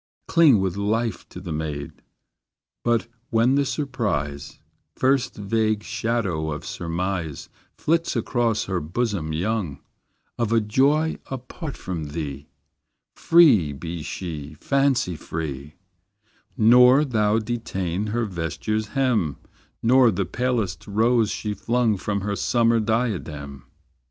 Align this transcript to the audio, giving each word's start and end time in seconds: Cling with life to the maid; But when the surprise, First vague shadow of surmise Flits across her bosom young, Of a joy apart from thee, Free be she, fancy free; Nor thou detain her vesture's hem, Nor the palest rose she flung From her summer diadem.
Cling 0.27 0.59
with 0.59 0.77
life 0.77 1.29
to 1.29 1.39
the 1.39 1.51
maid; 1.51 2.01
But 2.83 3.05
when 3.29 3.53
the 3.53 3.65
surprise, 3.67 4.57
First 4.95 5.35
vague 5.35 5.83
shadow 5.83 6.49
of 6.49 6.65
surmise 6.65 7.49
Flits 7.77 8.15
across 8.15 8.63
her 8.63 8.79
bosom 8.79 9.31
young, 9.31 9.79
Of 10.39 10.51
a 10.51 10.59
joy 10.59 11.19
apart 11.27 11.77
from 11.77 12.05
thee, 12.05 12.47
Free 13.15 13.73
be 13.73 14.01
she, 14.01 14.55
fancy 14.55 15.15
free; 15.15 15.75
Nor 16.57 17.05
thou 17.05 17.37
detain 17.37 18.07
her 18.07 18.25
vesture's 18.25 18.87
hem, 18.97 19.37
Nor 19.83 20.09
the 20.09 20.25
palest 20.25 20.87
rose 20.87 21.29
she 21.29 21.53
flung 21.53 21.95
From 21.95 22.21
her 22.21 22.35
summer 22.35 22.79
diadem. 22.79 23.65